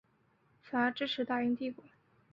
[0.63, 1.85] 反而支持大英帝国。